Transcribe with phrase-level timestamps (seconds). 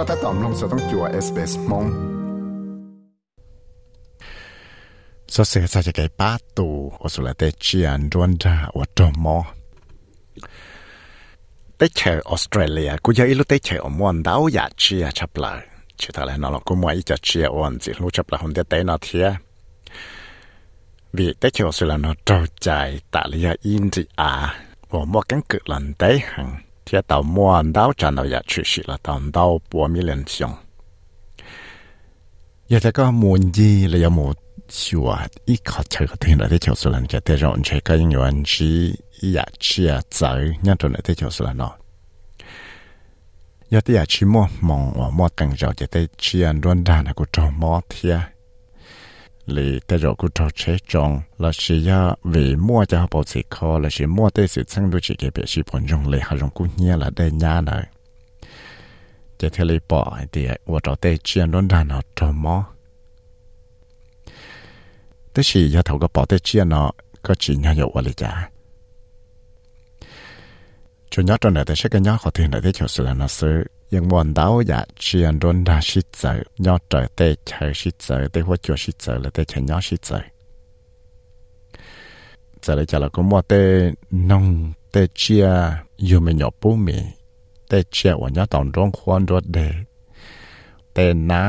[0.00, 1.84] ็ถ้าตอมลงสต้องจัวเอสเปสมง
[5.34, 6.68] สเสียจะเกป้าตู
[7.02, 9.38] อสุลเตเจียนรวนดาวัดมอ
[11.76, 15.60] เตเชอออสเตรเลียกูจะอิลุเตเชอมวนดาวอยากเชียชับเลย
[16.00, 19.28] ชื่อทะเลนอลกูมวยจะเชียอวนจิรู้ชับเลยคนเดเตนอเทีย
[21.16, 24.54] vì tế chiều sự là nó trâu chạy tạ lý in gì à
[24.90, 26.56] và mua cánh cực lần tế hằng
[26.91, 30.23] thì tàu mua đáo trả nào ya chữ sĩ là tàu đáo bùa mi lên
[30.27, 30.51] xong
[32.67, 34.37] giờ thế có muốn gì là một
[34.69, 37.01] chùa ít khó chơi cái thứ này tế chiều sự là
[37.37, 38.95] rộng chơi cái những yuan chi
[39.35, 41.71] ya chia tới nhân tuần tế chiều sự là nó
[43.69, 47.05] giờ tế ya chi mua mong và mua càng giàu cho tế chia luôn đàn
[47.05, 48.19] là của trâu mua thiệt
[49.45, 53.43] lì tới rồi cũng cho chế trong là chỉ ya vì mua cho bảo sĩ
[53.49, 56.19] khó, là chỉ mua tế sự chân đôi chỉ cái biểu 示 bọn dùng lì,
[56.19, 57.83] họ rong cũng nhớ là đây nhá này.
[59.39, 62.65] Chỉ theo lì bỏ thì tôi cho tế chiên luôn đàn nó cho mò
[65.33, 68.13] tế chỉ ya thầu cái bỏ tế chiên nó, có chỉ nhớ hiệu quả lì
[68.13, 68.49] chả.
[71.09, 73.13] Chủ nhớ trong này tế sẽ cái nhớ họ tiền này tế cho sự là
[73.13, 76.31] nó sự ยังบอนดาวอยากเชียนรนราชิดเจอ
[76.65, 80.19] ยอดเจอเตะเชชิดเจอเตะหัวจัวชิดเจอและเตะเชยอดชิดเจอ
[82.63, 83.61] จะเลยจะเราก็มัวเตะ
[84.29, 84.45] นอง
[84.91, 85.45] เตะเชีย
[86.05, 86.97] อยู่ไม่หยบปุ้มี
[87.67, 89.59] เตะเชียวันยอดตอนร้องควนรถเด
[90.93, 91.41] เตะนา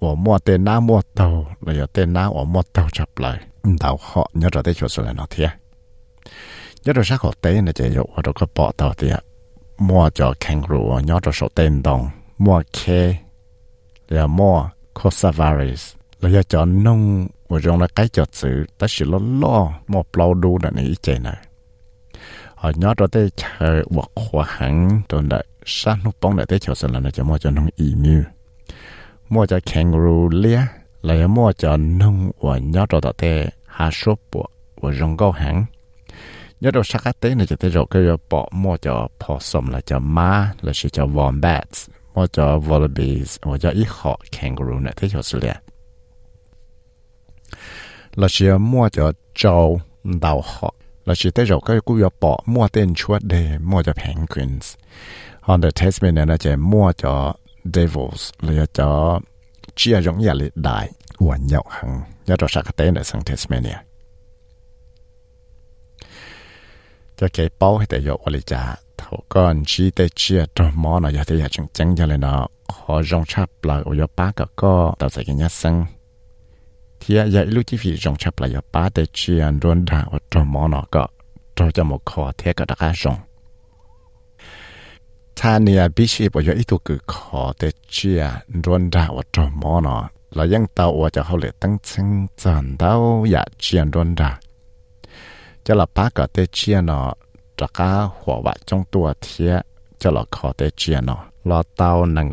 [0.00, 1.26] หัวมัวเตะนามัวเตา
[1.62, 3.38] เลยเตะนาหัวมัวเตาจับเลย
[3.82, 5.48] ดาวเหาะยอดเราได้ชัวร์สุดเลยเนาะเทีย
[6.84, 9.16] ยอดเราชักหัวเตะนะเจียวเราก็ปอเตาเทีย
[9.78, 13.16] mua cho kangaroo nhỏ cho số tên đồng mua kê
[14.08, 14.68] là mua
[15.02, 19.72] cosavaris là do cho nông và trong là cái cho chữ ta chỉ lo lo
[19.88, 21.36] mua plau đu là này chạy này
[22.54, 26.58] họ nhỏ cho tới chờ hoặc khoa hẳn rồi đại sát nút bóng để tới
[26.58, 28.22] chờ sự là nó cho mua cho nông emu
[29.28, 30.60] mua cho kangaroo lia
[31.02, 34.50] là mua cho nông và nhỏ cho tới hà số bộ
[34.80, 35.64] và trong câu hẳn
[36.60, 39.98] nhớ đâu sắc tế này cho tới rồi cái bỏ mua cho possum là cho
[39.98, 45.08] má, là chỉ cho wombats mua cho wallabies hoặc cho ít họ kangaroo này thế
[45.08, 45.56] cho sự liền
[48.18, 50.74] là chỉ mua cho trâu đào họ.
[51.04, 54.74] Là chỉ tới rồi cái cú bỏ mua tên chuột để mua cho penguins.
[55.40, 59.20] On the Tasmania là chỉ mua cho devils là cho
[59.76, 62.00] chia giống như là đại hoàn nhậu hằng.
[62.26, 63.87] Nhớ đâu sắc tế này sang Tasmania.
[67.18, 68.76] Cho cái bao thì yo ở cha.
[68.98, 72.46] Thầu con chỉ để chia cho mỏ nó giờ thì chân chân cho nên nó
[72.68, 75.84] họ rong chắp là ở yo ba cái có tạo ra cái nhát sinh
[77.00, 80.18] thì giờ lúc chỉ vì rong chắp là yo ba để chia luôn đã ở
[80.30, 81.06] cho mỏ nó có
[81.56, 83.16] cho cho một khó thế cái đặc rong.
[85.42, 88.30] Ta nia bị sĩ bởi ít tu cứ khó để chia
[88.64, 90.64] luôn đã ở cho mỏ nó là ยัง
[95.74, 96.46] tao Large cái
[96.80, 97.14] nó
[98.66, 98.84] trong
[101.00, 102.30] nó lo tao năng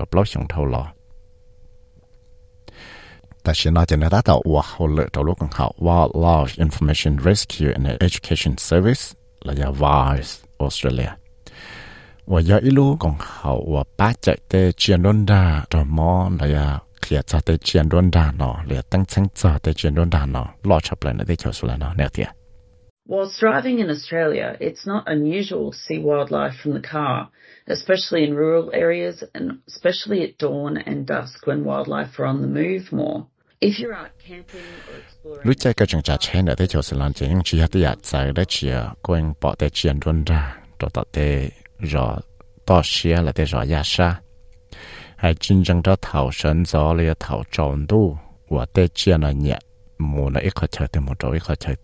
[6.13, 9.01] lo Information Rescue and Education Service
[9.41, 11.09] là nhà VARS Australia.
[12.28, 12.41] Và
[13.41, 13.59] học
[15.69, 16.47] rồi mò là
[18.31, 18.63] nó
[19.95, 20.79] nó lo
[21.97, 22.09] nè
[23.07, 27.29] Whilst driving in Australia, it's not unusual to see wildlife from the car,
[27.67, 32.47] especially in rural areas and especially at dawn and dusk when wildlife are on the
[32.47, 33.27] move more.
[33.61, 35.41] If you're out camping or exploring...
[35.44, 35.55] Lúc
[38.49, 38.69] chỉ
[39.41, 39.55] bỏ
[40.25, 40.57] ra
[41.79, 42.17] rồi
[42.65, 44.19] to xia là sa
[45.17, 46.29] hay chính chân đó thảo
[46.65, 48.17] gió thảo tròn đu
[48.49, 49.59] là nhẹ
[50.33, 51.75] là ít khó chơi một chỗ ít khó chơi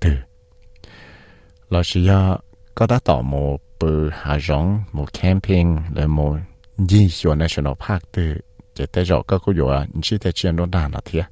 [1.71, 2.37] là chỉ ya
[2.75, 6.37] có đã tỏ một bờ hạ rong một camping là một
[6.77, 8.35] di chuyển national park từ
[8.75, 11.25] chỉ tới rồi có cái chỗ chỉ tới chuyện đó đàn là thiệt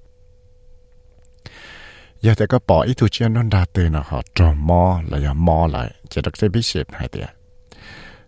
[2.22, 5.68] giờ có bỏ ít thứ chuyện đó đàn từ nó họ trò mò giờ mò
[5.68, 7.30] lại chỉ được cái biết xếp hay thiệt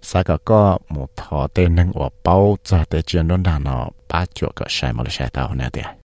[0.01, 4.25] sau có một thọ tên năng ở bao giờ tới chuyển đó đàn nó ba
[4.33, 6.00] chỗ cái sai mà là sai tao nè thiệt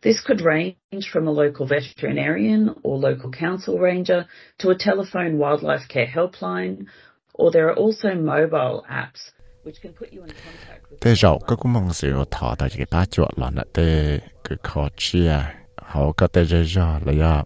[0.00, 4.26] This could range from a local veterinarian or local council ranger
[4.58, 6.86] to a telephone wildlife care helpline,
[7.34, 9.32] or there are also mobile apps
[9.64, 11.14] which can put you in contact with Thế
[11.46, 11.90] có cũng mong
[12.30, 15.32] thọ tại cái bá chuột là nè tê cứ khó chia
[15.76, 16.64] họ có tê rơi
[17.04, 17.44] là ya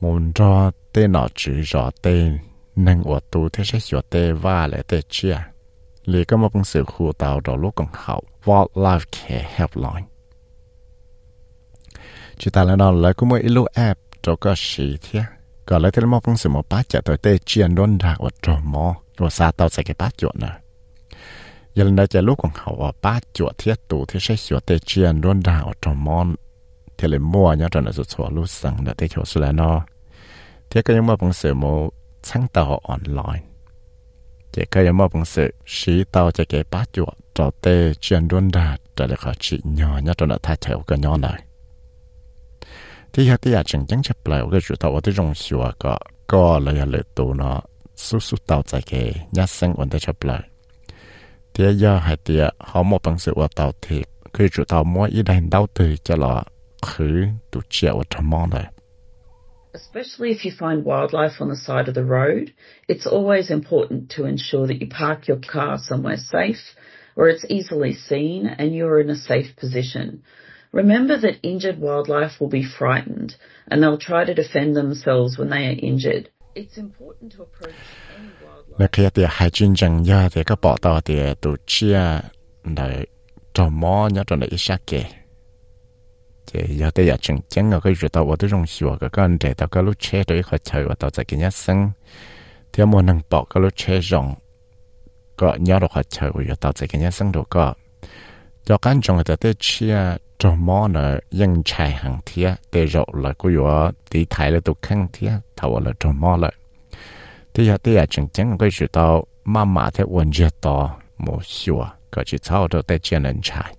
[0.00, 2.30] muốn cho tê nọ chữ rõ tê
[2.76, 5.36] nâng ổ tu thế sẽ rõ tê và lại tê chia.
[6.04, 10.13] Lì có mong sự khu tàu đó lúc còn hậu wildlife care helpline
[12.38, 15.24] chỉ ta là nó lại cũng một ilu app cho cái gì thế
[15.66, 18.28] còn lẽ thì mà phong sự một bát chả tới tê chiên luôn ra và
[18.42, 18.96] trò mò.
[19.16, 20.48] Rồi xa tao sẽ cái bát chuột nè?
[21.74, 24.60] Giờ lần đây chả lúc còn học ở bát chuột thiết tủ thì sẽ sửa
[24.60, 26.26] tê chiên luôn ra và trò mò.
[26.98, 29.52] Thì lại mua nhá cho nó sẽ xóa lúc sang để tê chỗ xưa là
[29.52, 29.86] nó
[30.70, 31.90] thế cái mà phong sự một
[32.22, 33.42] sáng tạo online.
[34.52, 38.50] Chỉ cái mà phong sự sĩ tao sẽ cái bát chuột cho tê chiên luôn
[38.50, 41.43] ra trở lại khỏi chỉ nhỏ nhá cho nó thay theo cái nhỏ này
[43.14, 46.60] thì hạt thì chẳng chẳng chấp lại cái chủ tàu ở trong sửa có có
[46.64, 47.60] là ya lệ tụ nó
[47.96, 50.40] su su tàu tại cái nhà sinh vấn đề chấp lại
[51.54, 54.02] thì giờ hạt thì họ một bằng sự ở tàu thì
[54.32, 56.42] cái chủ tàu mỗi ý đánh đau từ cho là
[56.86, 58.64] khử tụ chiều ở trong món này
[59.72, 62.44] Especially if you find wildlife on the side of the road,
[62.86, 66.62] it's always important to ensure that you park your car somewhere safe
[67.16, 70.22] where it's easily seen and you're in a safe position.
[70.73, 73.35] Remember that injured wildlife will be frightened
[73.71, 76.29] and they'll try to defend themselves when they are injured.
[76.53, 77.73] It's important to approach
[78.15, 78.77] any wildlife.
[78.77, 83.07] 那可以的海军证呀，这个报道的都只来
[83.51, 85.03] 找猫呀，找来一下给。
[86.45, 91.91] 这有的也正经啊，可以知道我的容许个跟着到个路车对和车我到这个一生，
[92.71, 94.35] 天莫能报个路车上，
[95.35, 97.75] 个鸟的话车我要到这个一生度个，
[98.67, 100.19] 要干中的的车。
[100.44, 103.66] cho mò nè dân chạy hàng thía để rộ là cô yếu
[104.10, 106.52] tí thái là tụ khăn thía thảo là cho mò lại
[107.54, 111.46] thì giờ thì chẳng chẳng cái sự tao mà mà thế quần giờ to một
[111.46, 113.74] xíu có chỉ thao cho tay chân lên chạy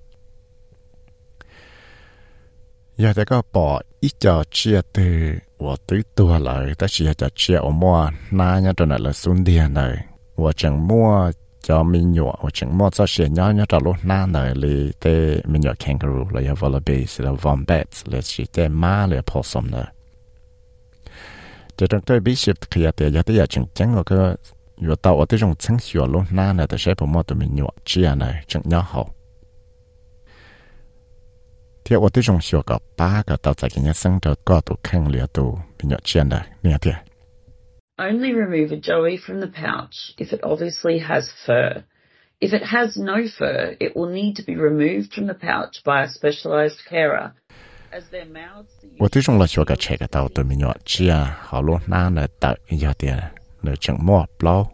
[2.97, 7.29] giờ thì có bỏ ít cho chia từ của tứ tua lại ta chia cho
[7.35, 11.31] chia ở mua na nhá cho nó là xuống tiền này của chẳng mua
[11.67, 14.91] cho mình nhỏ ở chừng mua cho xe nhỏ nhỏ cho lúc na này lì
[14.99, 19.71] tê mình nhỏ kangaroo là ya wallabies là wombats là chỉ tê ma là possum
[19.71, 19.85] nữa
[21.77, 24.17] cho trong tôi biết ship kia tê ya tê ya chừng chừng cái
[24.87, 27.37] yo tao ở tê trong chừng xíu lúc na này tê sẽ bộ mua tụi
[27.37, 29.09] mình nhỏ chia này chừng nhỏ hậu
[31.85, 34.61] thì ở tê trong xíu có ba cái tao tại cái nhà sinh cho có
[34.61, 36.95] tụ khăn liệt tụ mình nhỏ chia này nè thiệt
[37.98, 41.84] Only remove a joey from the pouch if it obviously has fur.
[42.40, 46.04] If it has no fur, it will need to be removed from the pouch by
[46.04, 47.32] a specialized carer.
[47.92, 53.30] As their mouths are 我最终了学个这个到对面要只啊，好多那呢到要点
[53.60, 54.66] 呢整莫包。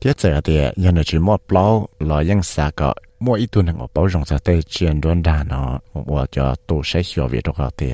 [0.00, 3.66] tiếp theo thì nhân là chỉ một bao là những sao cả mỗi ít tuần
[3.66, 7.40] ngọc bảo rộng ra tới chuyện đơn đàn nó và cho tổ sẽ hiểu về
[7.44, 7.92] đó thì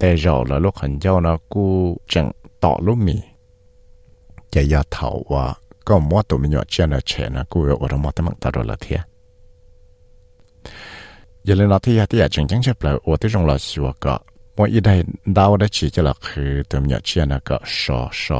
[0.00, 2.32] để rồi là lúc hình nhau nó cú chẳng
[2.63, 3.17] ต่อลูมี
[4.53, 5.45] จะยาเถาว่า
[5.87, 8.99] ก็มัวตัวมีหยอดเชนเชนะกูยอรมอตมังตาดละเทีย
[11.45, 14.15] อย่าลืมนะที่ยาที่ยาจริงจังเช่เปล่าโอ้ที่จงเราสัวก็
[14.55, 14.93] มัวอีได้
[15.37, 18.39] ดาวได้ชี้จะละคือตัวมีหยอดเชนะก็ชอชอ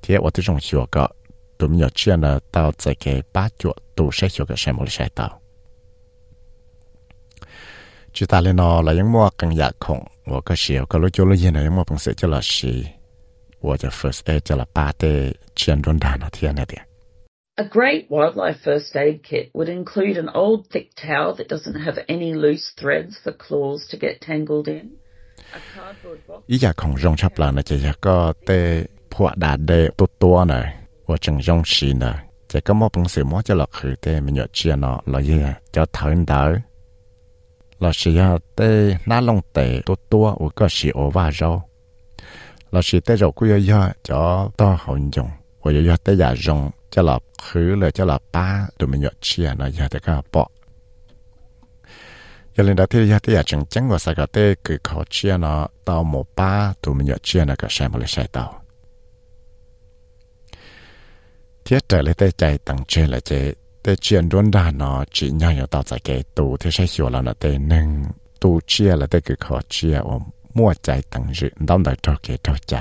[0.00, 1.04] เทียโอ้ที่จงสัวก็
[1.58, 3.04] ตัวมีหยอดเชนะตาวใจเก
[3.34, 5.32] ป้าจวดตัวใช้สัวก็ใช้โมลิใช้ตาว
[8.12, 10.56] chỉ ta lên nó là mua cần giả khổng và cái
[10.90, 12.84] cái lối chỗ lối gì này mua bằng sự cho là xí
[13.62, 16.86] và cho first aid cho là ba tê chuyện đơn đàn ở thiên này đấy
[17.56, 22.02] A great wildlife first aid kit would include an old thick towel that doesn't have
[22.08, 24.96] any loose threads for claws to get tangled in.
[26.46, 27.32] Ý giả không rong chắp
[27.64, 30.74] chỉ là có tê phua đà đê tốt tua này
[31.06, 34.20] và chẳng rong xì này chỉ có một bằng sự mỗi cho lọc khử tê
[34.20, 35.20] mình chia nó là
[35.72, 36.54] cho thở đỡ
[37.82, 38.18] là chỉ
[38.56, 41.68] tê na long tê tốt tua của cái sĩ ổ và rau
[42.72, 45.28] là chỉ tê rau của yo cho to hậu dùng
[45.60, 49.12] của yo tê giả dùng cho là khứ là cho là ba tụi mình nhọt
[49.20, 50.48] chia nó giờ tê cái bỏ
[52.56, 55.02] giờ lên đó thì giờ tê giả chẳng chẳng của sao cái tê cứ khó
[55.10, 58.28] chia nó tao một ba tụi mình nhọt chia nó cái sai một lấy sai
[58.32, 58.62] tao
[61.64, 67.87] thiết trở lại tê chạy tăng trên là chế แต่เชียนด้วนดาเนาะจีน่าอยู่ต่อจากแกตูที่ใช้ชัวแล้วนะแต่หนึ่ง
[68.41, 70.17] ตูเชียแล้วแต่คือขอเชียว่า
[70.57, 72.73] มั่วใจตั้งจืต้องได้ทอเกทอใจ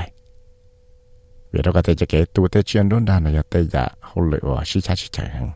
[1.50, 5.48] เวลาก็แต่จะแกตูแต่เชียนด้วนดาเนาะแต่อย่าเขาเลยว่าชิชาชิชาหัง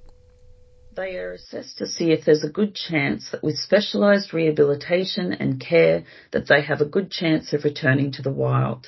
[1.00, 5.50] They are assessed to see if there's a good chance that with specialised rehabilitation and
[5.70, 6.02] care
[6.32, 8.82] that they have a good chance of returning to the wild.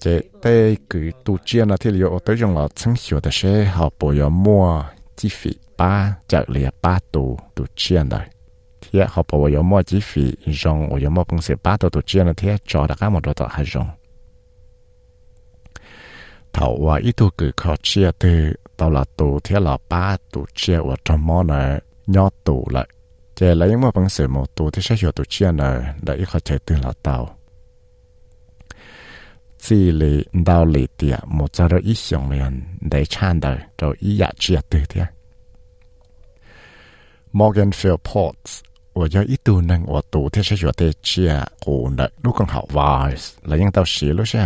[0.00, 3.64] chế tê cứ tu chiên là thì liệu tới trong là chẳng hiểu được sẽ
[3.64, 4.84] họ bồi giờ mua
[5.16, 5.28] chi
[5.76, 8.20] ba chợ lìa ba tu tu chiên rồi
[8.80, 12.26] thì họ bồi giờ mua chi phí rong ở bằng sẽ ba tu tu chiên
[12.26, 12.32] là
[12.66, 13.88] cho đã các một đồ tọt hai rong
[16.86, 20.76] và ít tu cứ khó chia từ tao là tu thì là ba tu chia
[20.76, 22.88] ở trong món này nhỏ tu lại
[23.34, 26.24] chế lấy mua bằng sẽ một tu thì sẽ hiểu tu chiên này để ít
[26.24, 27.37] khó từ là tao.
[29.58, 35.06] 这里到里点我在这一行人来唱的就一样去对的对
[37.32, 38.60] morgan feel pots
[38.94, 44.40] 我要一度能我读的是小的区啊我的都更好玩来应到十六岁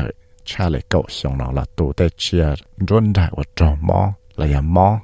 [0.44, 5.00] 差了高兴了老头的气啊真的我做么了呀么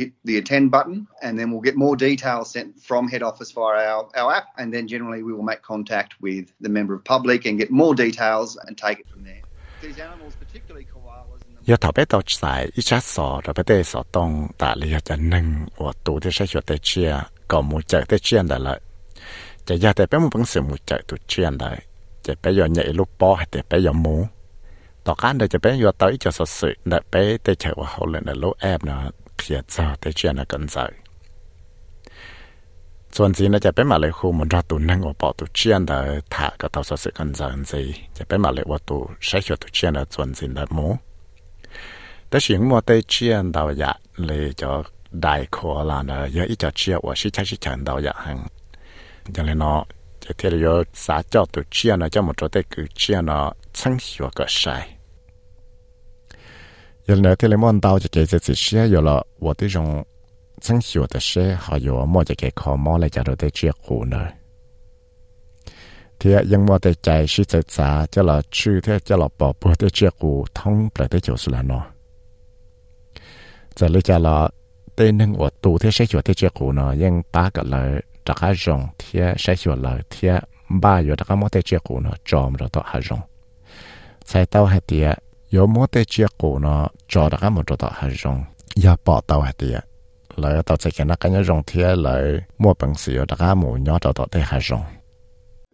[0.00, 3.86] hit the attend button, and then we'll get more details sent from head office via
[3.92, 4.46] our, our app.
[4.58, 7.94] And then generally, we will make contact with the member of public and get more
[7.94, 9.42] details and take it from there.
[9.82, 14.30] These animals, particularly koalas, ยาทอเปตอจสายอิชาสอระเปเตสอตอง
[14.60, 15.46] ตาเลียจะหนึ่ง
[15.78, 17.12] วัวตูที่ใช้หยดเตเชีย
[17.50, 18.78] ก็มูเจเตเชียนได้เลย
[19.66, 21.70] จะยาแต่เปมุปังเสือมูเจตุเชียนได้
[22.26, 24.16] จะไปยอนใหญ่ลูกปอให้แต่ไปยอนหมู
[25.06, 30.75] ต่อการเดจะไปยอนเตาอีจะสดสื่อเดไปเตเชว่าเขาเลยในลูกแอบเนาะ ขียนจะแต่เชียนนะกันใจ
[33.15, 35.99] ส่วนจีนจะเป็นมาเลยคูมันรัตุนั่งว่าปอตุเชียนได้
[36.33, 37.81] ถ่าก็ต่อสดสื่อกันใจจี
[38.17, 40.87] จะเป็นมาเลยว่าตุใช้ชัวตุเชียนได้ส่วนจีนได้หมู
[42.27, 44.69] แต่สิ่งมัวแต่เชียนดาวอยากเลยจะ
[45.21, 48.39] ได้ขอลานะเยอะอีจะเชียว่าชิชาชิชันดาวอยากหัง
[49.33, 49.85] cho nên nó
[50.21, 53.51] chỉ thế là xã cho tụ chia nó cho một chỗ tới cứ chia nó
[53.73, 54.47] chân hiểu cái
[57.07, 60.05] sai giờ này thế là món tao chỉ cái chỉ chia rồi là 我这种
[60.61, 64.27] 真hiểu的事还有么就给考么来叫做的结果呢
[66.19, 69.71] thì nhưng mà để chạy sĩ tự trả cho là chữ thế cho là bỏ bữa
[69.79, 71.85] để chia cụ thông lại tới chỗ là nó
[73.75, 74.49] giờ lấy cho là
[74.95, 78.01] tên nâng của tù thế sẽ hiểu thế chia cụ nó nhưng ba cái lời
[78.25, 81.99] đặc hạ rong thia sẽ hiểu lời thia ba yo đặc mô tê chia cụ
[81.99, 83.19] nó chom rồi đó hạ rong
[84.25, 84.65] sai tao
[85.52, 88.44] Hay tia yo mô tê chia cụ nó cho đặc mô rồi đó hạ rong
[88.84, 89.80] ya bỏ tao hay tia
[90.36, 93.56] lời tao sẽ cái nó cái nhớ rong thia lời mua bằng sự yo đặc
[93.56, 94.84] mô nhỏ đó đó tê hạ rong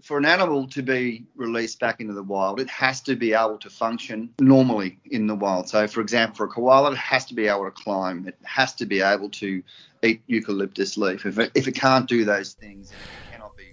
[0.02, 3.58] for an animal to be released back into the wild, it has to be able
[3.58, 5.68] to function normally in the wild.
[5.68, 8.26] So, for example, for a koala, it has to be able to climb.
[8.26, 9.62] It has to be able to
[10.02, 11.26] eat eucalyptus leaf.
[11.26, 13.64] If it, if it can't do those things, it cannot be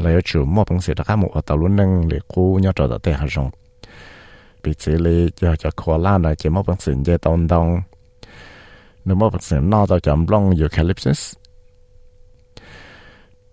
[0.00, 2.98] lại ở chỗ bằng sự đã một ở tàu luôn năng để cô nhớ trở
[3.02, 3.50] tới hàng rong
[4.62, 7.80] bị chỉ lấy giờ cho khó la là chỉ mua bằng sự dễ tông tông
[9.04, 11.34] nếu mua bằng sự nó tàu chậm long eucalyptus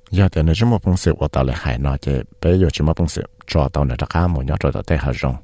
[0.10, 2.12] giờ thì nếu chúng mua bằng sự ở tàu lại hải nó chỉ
[2.42, 5.14] bây giờ chúng mua bằng sự cho tàu này đã một nhớ trở tới hàng
[5.22, 5.36] rong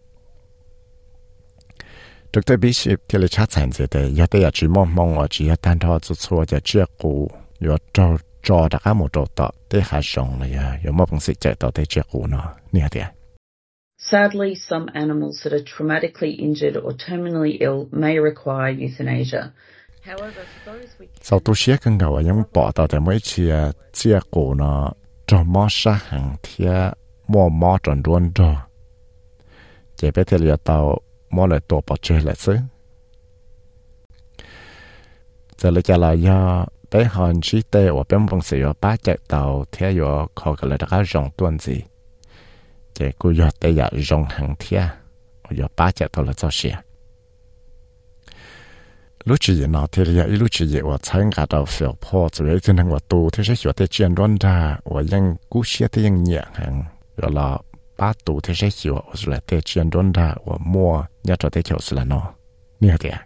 [2.34, 2.60] Dr.
[2.60, 5.80] Bishop thì là chắc chắn sẽ để giờ đây chỉ mong mong ở chỉ tan
[5.80, 7.32] thọ chút chút giờ chưa cũ.
[7.60, 11.20] Giờ trâu cho đặc cá một cho tao tay hà rong là giờ giờ phương
[11.20, 13.04] sự chạy tay chia cụ nó nè đấy
[13.98, 19.44] Sadly, some animals that are traumatically injured or terminally ill may require euthanasia.
[21.22, 23.56] sau tu xia cần gạo những bỏ tàu tại mấy chia
[23.94, 24.92] chia cổ nó
[25.28, 26.92] cho mò sa hàng thia
[27.28, 28.56] mò mò tròn ruộng rồi
[29.96, 32.56] chỉ biết thì là tàu mò lại tổ bỏ chơi lại xứ.
[35.58, 39.66] Giờ lại trả do tới hòn chỉ tê ở bên vùng sĩ ba chạy tàu
[39.72, 41.82] theo yo khó cái lời các rong tuần gì
[42.94, 44.84] chạy cú yo tê ya rong hàng thia
[45.60, 46.76] yo ba chạy tàu là cho xia
[49.24, 52.60] lúc chỉ nó thì ya lúc chỉ ở sáng cả đầu phèo po chỉ lấy
[52.60, 55.88] trên hàng của tu thế sẽ hiểu thế chuyện đoan đa, ở yang cú xia
[55.88, 56.84] thế yang nhẹ hàng
[57.18, 57.58] rồi là
[57.98, 61.50] ba tu thì sẽ hiểu ở là thế chuyện đoan ra ở mua nhà trọ
[61.50, 62.34] thế kiểu là nó
[62.80, 63.26] như thế à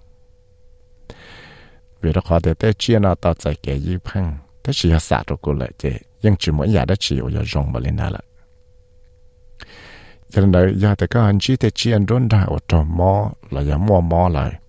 [2.01, 5.23] vì đó khó để tới chia nó tạo chạy kẻ y phăng tới chỉ sát
[5.27, 5.89] rồi cô lại chứ,
[6.21, 8.19] nhưng chỉ muốn nhà đã chỉ ở rong mà lên đó là
[10.29, 13.31] cho nên đấy giờ thì các anh chị tới chia đốn ra ở trong mò
[13.49, 14.59] là giờ mua mò lại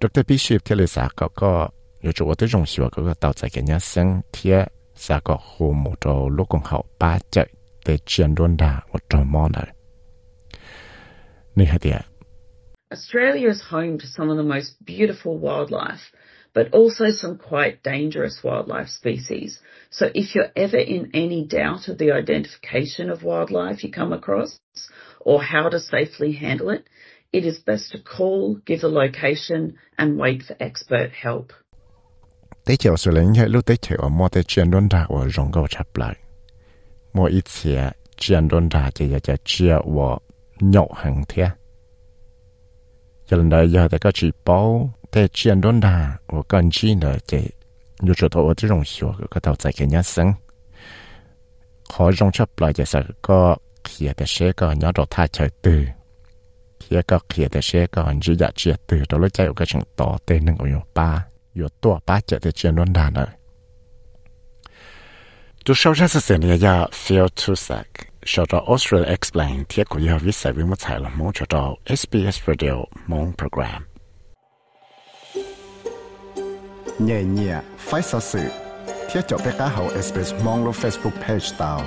[0.00, 1.70] được tới biết ship thì là sát có có
[2.00, 7.44] 有时我对中学哥哥到在给人家升贴，下个父母就老公好巴结
[7.82, 9.66] 的见论的，我怎么了？
[11.54, 12.04] 你还点
[12.90, 16.12] ？Australia is home to some of the most beautiful wildlife.
[16.58, 19.60] but also some quite dangerous wildlife species.
[19.90, 24.58] So if you're ever in any doubt of the identification of wildlife you come across
[25.20, 26.82] or how to safely handle it,
[27.32, 31.52] it is best to call, give a location, and wait for expert help.
[32.64, 33.76] Tế chiều xử lý hệ lúc tế
[45.10, 45.96] แต่เชียนดนดา
[46.26, 47.32] โอกันชีเนเจ
[48.04, 50.28] อยู่จุดตัวที่รงชัวก็ต่อใจแค่ยัสัง
[51.92, 53.40] ขอรงชอบปล่อยจะสักก็
[53.84, 55.80] เขียแต่เชก็ย้อนดอกท่าเฉยตื่อ
[56.78, 61.08] เขียก็เขียแต่เชก็ยืดยาเชียตื่อตัวรู้ใจก็ช่างต่อเต้นหนึ่งอยู่ป้า
[61.56, 63.18] อยู่ตัวป้าเจอแต่เชียนดนดาเน
[65.64, 67.88] ตัวชาวชาติเสียนยาเฟียลทูสัก
[68.32, 71.54] Shota Australia Explain เทียบกับยาวิสัยวิมัติไทยละมงชอต
[72.00, 72.76] SBS Radio
[73.10, 73.82] มงโปรแกรม
[76.98, 78.40] nhẹ nhẹ phải sao sự
[79.10, 81.82] thiết cho bé cá hậu SBS mong lo Facebook page tao